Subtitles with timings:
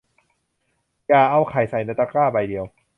[1.07, 2.65] อย่าเอาไข่ใส่ไว้ในตะกร้าใบเดียว